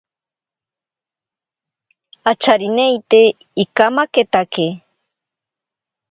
Acharineite 2.31 3.21
ikamaketake. 3.63 4.67